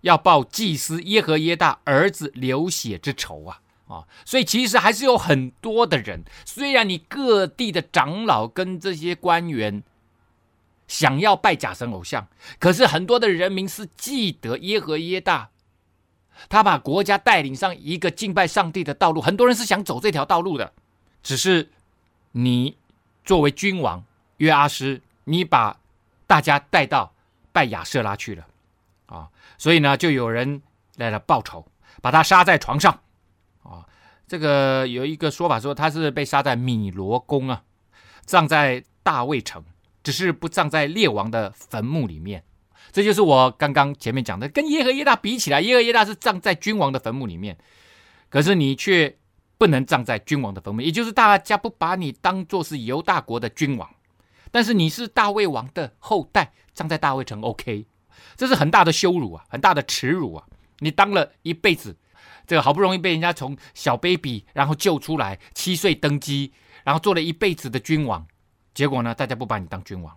[0.00, 3.60] 要报祭司耶和耶大儿子流血之仇啊。
[3.88, 9.80] 啊，所以其实还是有很多的人，虽然你各地的长老跟这些官员
[10.88, 12.26] 想要拜假神偶像，
[12.58, 15.50] 可是很多的人民是记得耶和耶大，
[16.48, 20.72] 他把国家带领上一个敬拜上帝的道路，很多人是想走这条道路的，
[21.22, 21.70] 只是
[22.32, 22.76] 你
[23.24, 24.04] 作为君王
[24.38, 25.78] 约阿施，你把
[26.26, 27.12] 大家带到
[27.52, 28.46] 拜亚瑟拉去了，
[29.06, 30.62] 啊，所以呢，就有人
[30.96, 31.66] 来了报仇，
[32.02, 33.00] 把他杀在床上
[33.62, 33.86] 啊。
[34.28, 37.62] 这个有一个说法说他是被杀在米罗宫啊，
[38.24, 39.64] 葬在大卫城，
[40.02, 42.42] 只是不葬在列王的坟墓里面。
[42.96, 47.54] 这就是我刚刚前面讲的，跟耶和耶大比起来，耶和耶大是葬在君王的坟墓里面，
[48.30, 49.14] 可是你却
[49.58, 53.86] 不能葬在君王的坟墓，也就是大家不把你当作是犹大国的君王，
[54.50, 57.84] 但是你是大卫王的后代，葬在大卫城 OK，
[58.34, 60.46] 这是很大的羞辱啊，很大的耻辱啊！
[60.78, 61.94] 你当了一辈子。
[62.46, 66.50] 这个好不容易被人家从小 baby 然后救出来，七岁登基，
[66.82, 68.26] 然后做了一辈子的君王，
[68.72, 70.16] 结果呢，大家不把你当君王，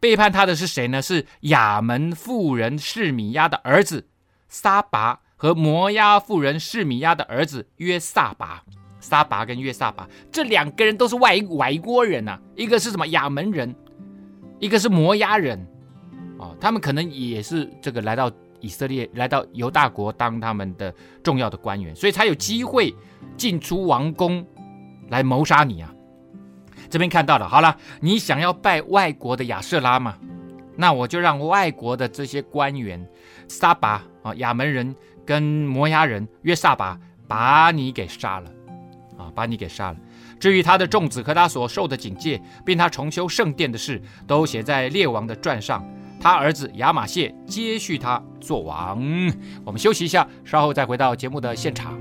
[0.00, 1.00] 背叛他的是谁呢？
[1.00, 4.08] 是亚门妇人示米亚的儿子
[4.48, 8.62] 撒拔和摩押妇人示米亚的儿子约萨拔。
[9.00, 13.74] 撒拔跟约萨拔这两个人都是外外国人啊，一个是什么亚门人，
[14.58, 15.62] 一个是摩押人，
[16.38, 20.90] 哦，他们可能也是这个来到以色列，来到犹大国当他们的
[21.22, 22.94] 重要的官员，所以才有机会
[23.36, 24.42] 进出王宫
[25.10, 25.94] 来谋杀你啊。
[26.94, 30.14] 这边看到了，好了，你想要拜外国的亚瑟拉吗？
[30.76, 33.04] 那我就让外国的这些官员
[33.48, 34.94] 撒拔啊，亚门人
[35.26, 38.48] 跟摩押人约撒拔把你给杀了
[39.18, 39.96] 啊，把你给杀了。
[40.38, 45.84] 至于他的众子和他所受的警戒，并他重修圣殿的事，都写在列王的传上。
[46.20, 49.02] 他儿子亚玛谢接续他做王。
[49.64, 51.98] 我们休息一下，稍后再回到节目的现场。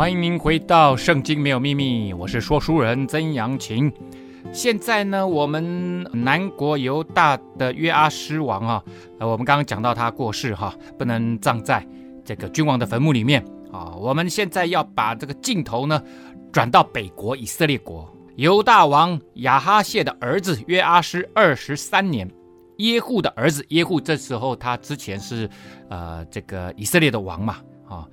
[0.00, 3.92] 欢迎您回到《圣经没有秘密》，我是说书人曾阳晴。
[4.50, 8.82] 现在呢，我们南国犹大的约阿施王啊，
[9.18, 11.86] 呃，我们刚刚讲到他过世哈、不能葬在
[12.24, 13.94] 这个君王的坟墓里面啊。
[13.94, 16.02] 我们现在要把这个镜头呢
[16.50, 22.26] 转到北国以色列国，犹大王亚哈谢的儿子约阿施二十三年，
[22.78, 25.46] 耶户的儿子耶户，这时候他之前是
[25.90, 28.08] 呃这个以色列的王嘛啊，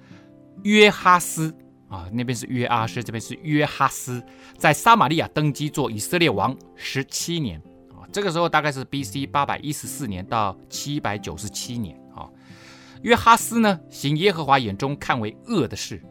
[0.64, 1.56] 约哈斯。
[1.90, 4.22] 啊，那边是约阿施，这边是约哈斯，
[4.58, 7.58] 在撒玛利亚登基做以色列王十七年
[7.92, 8.04] 啊。
[8.12, 9.26] 这个时候大概是 B.C.
[9.26, 12.28] 八百一十四年到七百九十七年啊。
[13.04, 16.02] 约哈斯呢，行耶和华眼中看为恶的事，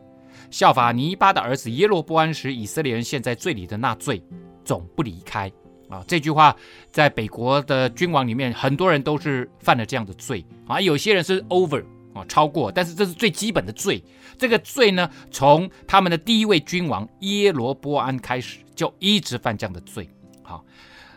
[0.50, 4.22] 效法尼巴的儿子耶罗波安时，以色列人陷在罪里的那罪，
[4.64, 5.52] 总不离开
[5.90, 6.02] 啊。
[6.08, 6.56] 这句话
[6.90, 10.80] 在北国的君王里面，很多人都是犯了这样的罪啊。
[10.80, 11.84] 有些人是 over。
[12.16, 14.02] 啊，超过，但是这是最基本的罪。
[14.38, 20.08] 这个罪呢，从他们的第一位君王耶罗波安开始，就一直犯这样的罪。
[20.42, 20.64] 好，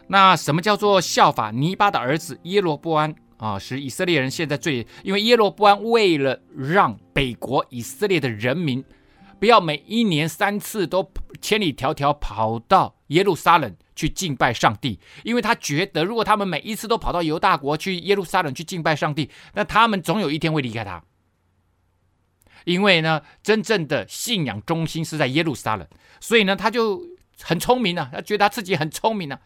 [0.07, 3.59] 那什么叫做效法尼巴的儿子耶罗波安啊？
[3.59, 8.83] 使以色列人现在罪，因为耶罗波安为了让北国以色列的人民
[9.39, 13.75] 不要每一年三次都千里迢迢跑到耶路撒冷。
[13.99, 21.03] 去敬拜上帝，因为他觉得，如果他们每一次都跑到犹大国去耶路撒冷去敬拜上帝，那他们总有一天会离开他。
[22.65, 25.87] 因为呢，真正的信仰中心是在耶路撒冷，
[26.19, 27.01] 所以呢，他就
[27.41, 29.39] 很聪明啊，他觉得他自己很聪明啊，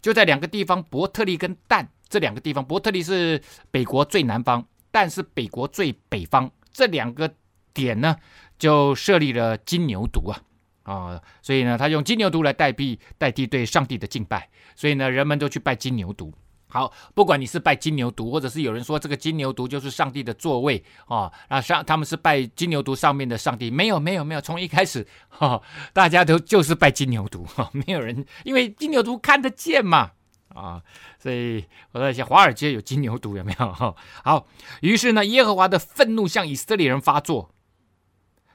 [0.00, 3.40] 就在两个地方，伯特利跟但这两个地方，伯特利是
[3.70, 7.32] 北国最南方，但是北国最北方，这两个
[7.72, 8.16] 点呢，
[8.58, 10.40] 就设立了金牛犊啊。
[10.84, 16.30] 啊、所以呢，他用金牛犊来代替代替对上帝的敬拜，所以呢，人们都去拜金牛犊。
[16.74, 30.10] 好，不管你是拜金牛犊，或者是有人说这个金牛犊就是上帝的座位啊，那、上他们是拜金牛犊上面的上帝，没有没有没有，从一开始哈、哦，大家都就是拜金牛犊哈，没有人因为金牛犊看得见嘛
[30.48, 30.82] 啊、
[31.18, 33.72] 所以我在想华尔街有金牛犊有没有？
[33.72, 34.48] 哈，好，
[34.80, 37.54] 于是呢，耶和华的愤怒向以色列人发作，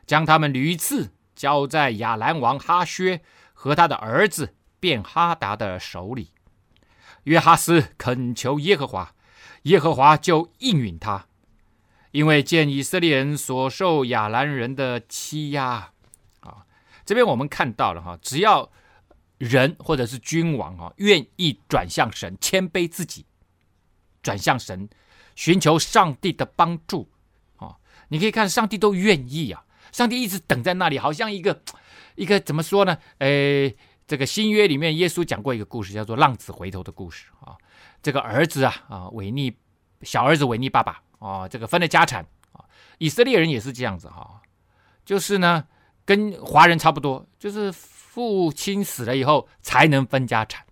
[0.06, 1.12] 将他们屡次。
[1.36, 3.22] 交在亚兰王哈薛
[3.54, 6.34] 和他的儿子便哈达的手里。
[7.30, 9.14] 约哈斯恳求耶和华，
[9.64, 11.28] 耶和华就应允他，
[12.10, 15.92] 因为见以色列人所受亚兰人的欺压
[16.40, 16.66] 啊。
[17.06, 18.72] 这边我们看到了哈，只要
[19.38, 23.28] 人或者是君王啊，愿意转向神，谦卑自己，
[24.24, 24.90] 转向神，
[25.36, 27.12] 寻求上帝的帮助
[27.58, 27.76] 啊，
[28.08, 29.64] 你可以看上帝都愿意啊。
[29.92, 31.62] 上帝一直等在那里，好像一个
[32.16, 32.98] 一个怎么说呢？
[33.20, 33.76] 诶，
[34.10, 37.54] 这个新约里面，耶稣讲过一个故事，叫做浪子回头的故事啊。
[38.02, 39.56] 这个儿子啊啊，违逆
[40.02, 42.66] 小儿子违逆爸爸啊，这个分了家产啊。
[42.98, 44.42] 以色列人也是这样子哈，
[45.06, 45.64] 就是呢，
[46.06, 50.66] 跟华人差不多，就是父亲死了以后才能分家产。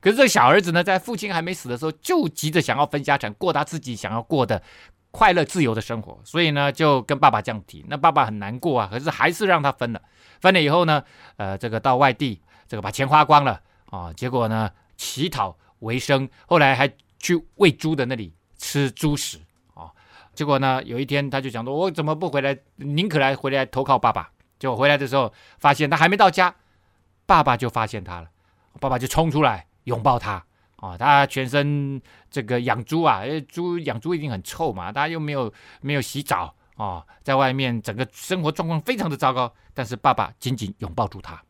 [0.00, 4.62] 可是这个小儿子呢，在父亲还没死的时候，就急着想要分家产，过他自己想要过的。
[5.10, 10.00] 快乐自由的生活，所以呢，就跟爸爸这样提，那爸爸很难过啊，可是还是让他分了。
[10.38, 11.02] 分了以后呢，
[11.38, 19.38] 呃，这个到外地，这个把钱花光了啊，结果呢，乞讨为生，后来还去喂猪的那里吃猪食
[19.74, 19.90] 啊。
[20.34, 22.56] 结果呢，有一天他就讲说，我怎么不回来？
[22.76, 24.30] 宁可来回来投靠爸爸。
[24.58, 26.54] 结果回来的时候，发现他还没到家，
[27.26, 28.28] 爸爸就发现他了，
[28.78, 30.32] 爸爸就冲出来拥抱他。
[30.76, 39.52] 啊、哦，他全身这个养猪啊，因为猪养猪一定很臭嘛，他又没有没有洗澡啊、哦，在外面整个生活状况非常的糟糕。
[39.74, 41.40] 但是爸爸紧紧拥抱住他。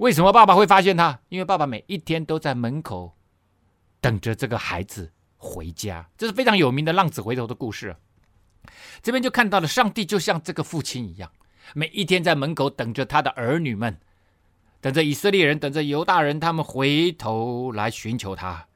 [0.00, 1.20] 为什么爸爸会发现他？
[1.28, 3.14] 因为爸爸每一天都在门口
[4.00, 6.08] 等着这个孩子回家。
[6.16, 7.94] 这是非常有名的浪子回头的故事。
[9.02, 11.30] 这边就看到了上帝就像这个父亲一样，
[11.74, 14.00] 每一天在门口等着他的儿女们，
[14.80, 18.66] 等着以色列人，等着犹大人，他们回头来寻求他。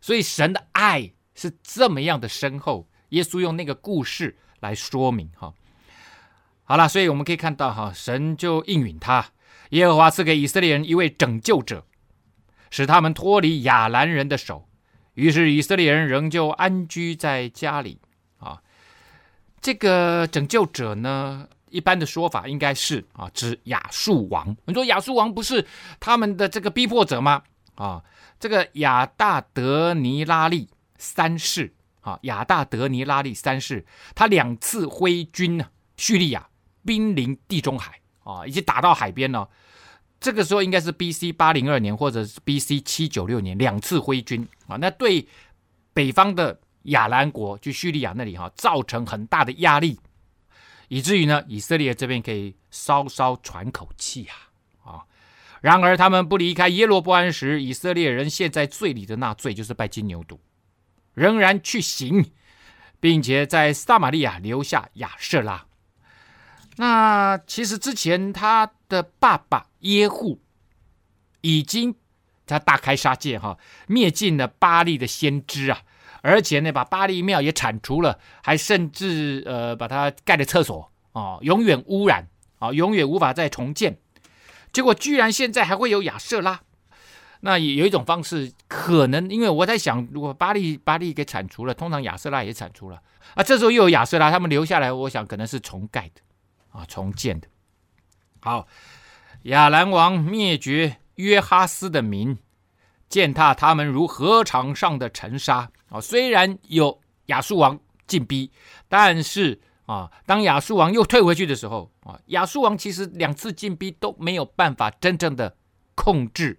[0.00, 2.88] 所以神的爱是这么样的深厚。
[3.10, 5.52] 耶稣用那个故事来说明哈。
[6.64, 9.26] 好了，所以我们可以看到哈，神就应允他，
[9.70, 11.84] 耶和华赐给以色列人一位拯救者，
[12.70, 14.68] 使他们脱离亚兰人的手。
[15.14, 18.00] 于是以色列人仍旧安居在家里
[18.38, 18.62] 啊。
[19.60, 24.56] 这个拯救者呢，一般的说法应该是啊，指亚述王。
[24.64, 25.66] 你说亚述王不是
[25.98, 27.42] 他们的这个逼迫者吗？
[27.74, 28.02] 啊，
[28.38, 33.84] 这个亚大德尼拉利三世啊，亚大德尼拉利三世，
[34.14, 36.48] 他两次挥军呢，叙利亚
[36.84, 39.48] 兵临地中海啊，已经打到海边了。
[40.20, 41.32] 这个时候应该是 B.C.
[41.32, 42.80] 八零二年或者是 B.C.
[42.82, 45.26] 七九六年，两次挥军啊，那对
[45.94, 49.98] 北方的亚兰国，就叙利亚那里哈，造成很大的压力，
[50.88, 54.36] 以至于呢，以色列这边可以稍稍喘口气啊
[54.84, 55.04] 啊。
[55.62, 60.38] 然而他们不离开耶罗波安时，以色列人陷在罪里的那罪，就是拜金牛犊，
[61.14, 62.30] 仍然去行，
[63.00, 65.66] 并且在撒玛利亚留下亚舍拉。
[66.80, 70.40] 那其实之前他的爸爸耶户
[71.42, 71.94] 已经
[72.46, 75.82] 他大开杀戒哈，灭尽了巴利的先知啊，
[76.22, 82.26] 而且呢把巴利庙也铲除了，还甚至呃把它盖了厕所啊，永远污染
[82.58, 83.98] 啊，永远无法再重建。
[84.72, 86.62] 结果居然现在还会有亚瑟拉，
[87.40, 93.02] 那有一种方式可能，因为我在想，如果巴利巴利给铲除了，通常亚瑟拉也铲除了
[93.34, 96.22] 啊，这时候又有亚瑟拉，他们留下来，我想可能是重盖的。
[96.70, 97.48] 啊，重建的。
[98.40, 98.66] 好，
[99.42, 102.38] 亚兰王灭绝约哈斯的民，
[103.08, 105.70] 践踏他们如河场上的尘沙。
[105.90, 108.50] 啊，虽然有亚述王进逼，
[108.88, 115.56] 但是啊，当亚述王又退回去的时候，啊，亚述王其实两次进逼都没有办法真正的
[115.94, 116.58] 控制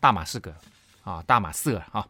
[0.00, 0.54] 大马士革
[1.04, 2.06] 啊，大马色啊。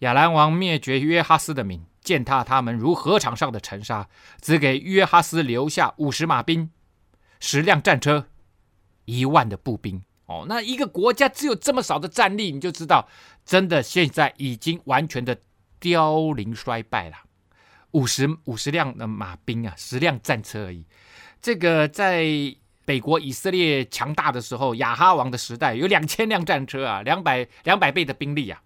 [0.00, 1.82] 亚兰王灭绝约哈斯的民。
[2.02, 4.08] 践踏他们如河场上的尘沙，
[4.40, 6.70] 只给约哈斯留下五十马兵、
[7.40, 8.26] 十辆战车、
[9.04, 10.02] 一万的步兵。
[10.26, 13.08] 哦，那一个国家只有这么少的战力，你就知道，
[13.44, 15.38] 真的现在已经完全的
[15.78, 17.16] 凋零衰败了。
[17.90, 20.86] 五十五十辆的马兵啊，十辆战车而已。
[21.40, 22.24] 这个在
[22.84, 28.62] 北国以色列强大的时候，亚哈王的时代有两千辆战车啊，两百两百倍的兵力啊。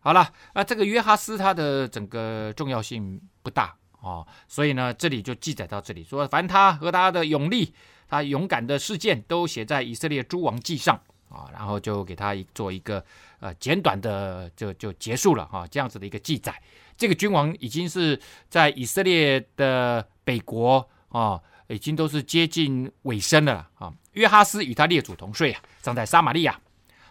[0.00, 7.74] 好了，那这个约哈斯他的整个重要性不大哦，所以呢，这里就记载到这里，说凡他和他的勇力，
[8.08, 10.94] 他勇敢的事件都写在以色列诸王记上
[11.28, 13.04] 啊，然后就给他做一个
[13.40, 16.54] 呃简短的就就结束了哈，这样子的一个记载。
[16.96, 18.18] 这个君王已经是
[18.48, 23.92] 在以色列的北国啊，已经都是接近尾声了啊。
[24.12, 26.60] 约哈斯与他列祖同睡啊，葬在撒玛利亚，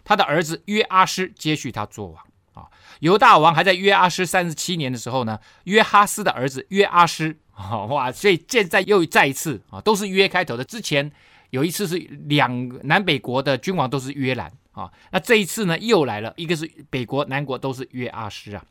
[0.02, 2.26] 他的儿子约阿施接续他做王。
[2.56, 2.64] 啊，
[3.00, 7.38] 犹大王还在约阿施三十七年的时候呢，约哈斯的儿子约阿施，
[7.90, 10.64] 哇，所以现在又再一次啊，都是约开头的。
[10.64, 11.12] 之前
[11.50, 18.64] 有一次是两南北国的君王都是约兰啊，那这一次呢又来了一个是北国南国都是约阿施啊。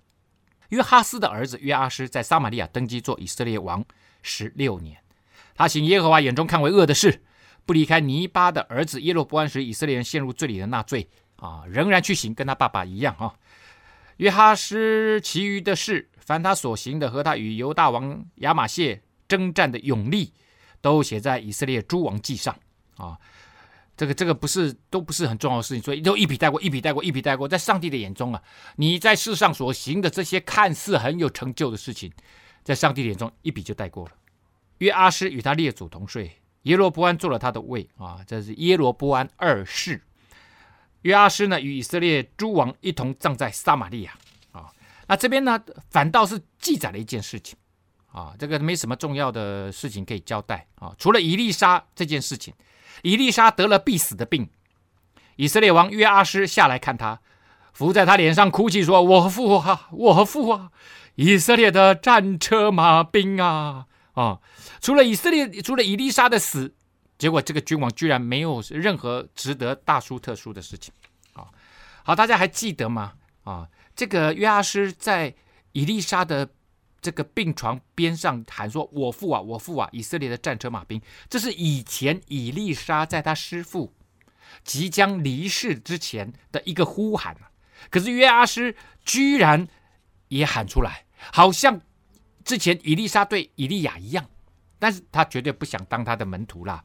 [0.70, 3.86] 约哈斯的儿子约阿施在撒玛利亚登基做以色列王
[4.24, 4.98] 十六年，
[5.54, 7.22] 他行耶和华眼中看为恶的事，
[7.68, 13.36] 不离开尼巴的儿子耶罗波安时以色列人陷入罪里的那罪啊，仍然去行，跟他爸爸一样啊。
[14.18, 20.32] 约哈斯其余的事，凡他所行的和他与犹大王亚玛谢征战的勇力，
[20.82, 22.58] 都写在以色列诸王记上
[22.98, 23.18] 啊。
[23.98, 27.48] 这个这个不是都不是很重要的事情，所以都一笔带过，一笔带过，一笔带过。
[27.48, 28.44] 在上帝的眼中啊，
[28.76, 32.12] 你在世上所行的这些看似很有成就的事情，
[32.62, 34.12] 在上帝眼中一笔就带过了。
[34.80, 36.30] 约阿施与他列祖同睡，
[36.64, 40.02] 耶罗波安做了他的位啊，这是耶罗波安二世。
[41.06, 44.14] 约阿施呢，与以色列诸王一同葬在撒玛利亚
[44.52, 44.72] 啊。
[45.08, 45.60] 那这边呢，
[45.92, 47.56] 反倒是记载了一件事情
[48.12, 52.52] 啊，这个没什么重要的事情可以交代啊，除了以利沙这件事情，
[53.04, 54.50] 以利沙得了必死的病，
[55.36, 57.20] 以色列王约阿施下来看他，
[57.72, 60.72] 伏在他脸上哭泣说：“我父啊，我父啊，
[61.14, 64.40] 以色列的战车马兵啊啊！”
[64.82, 66.75] 除了以色列，除了以利沙的死。
[67.18, 70.94] 结果这个君王居然没有任何值得大书特书的事情，
[71.34, 71.48] 啊，
[72.04, 73.14] 好，大家还记得吗？
[73.44, 75.34] 啊，这个约阿施在
[75.72, 76.50] 以利沙的
[77.00, 83.94] 这个病床边上喊说：“我父啊，我父啊，以色列的战车马兵。”这是以前以利沙在他师父
[84.64, 87.38] 即将离世之前的一个呼喊。
[87.90, 89.68] 可是约阿施居然
[90.30, 91.80] 也喊出来，好像
[92.44, 94.28] 之前以利沙对以利亚一样，
[94.80, 96.84] 但是他绝对不想当他的门徒啦。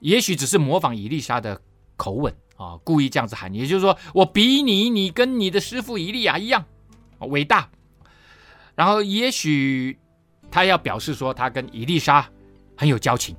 [0.00, 1.60] 也许只是模仿以利沙的
[1.96, 6.64] 口吻啊，故意这样子喊，也就是说，我比你，你跟你的师傅以利亚一样
[7.20, 7.68] 伟大。
[8.74, 9.98] 然后也许
[10.50, 12.28] 他要表示说，他跟以利沙
[12.76, 13.34] 很有交情。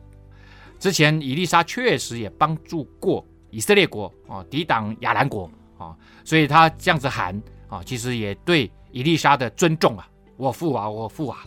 [0.80, 10.08] 之前以利沙确实也帮助过以色列国啊，抵挡亚兰国啊，所以他这样子喊啊，其实也对以利沙的尊重啊。
[10.38, 11.44] 我父啊，我父啊，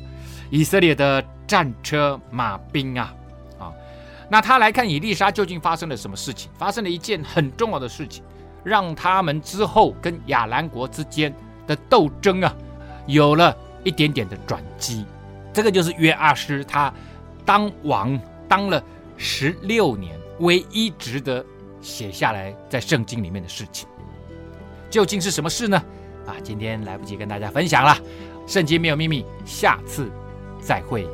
[0.51, 3.15] 以色列的战车马兵，啊，
[4.33, 6.51] 那他来看以丽莎究竟发生了什么事情？
[6.57, 8.25] 发生了一件很重要的事情，
[8.65, 11.31] 让他们之后跟亚兰国之间
[11.67, 12.57] 的斗争啊，
[13.07, 13.55] 有了
[13.85, 15.05] 一点点的转机。
[15.53, 16.91] 这个就是约阿施他
[17.45, 18.19] 当王
[18.49, 18.83] 当了
[19.19, 21.45] 十六年，唯一值得
[21.83, 23.87] 写下来在圣经里面的事情，
[24.89, 25.77] 究竟是什么事呢？
[26.27, 27.95] 啊，今天来不及跟大家分享了。
[28.47, 30.11] 圣经没有秘密，下次
[30.59, 31.07] 再会。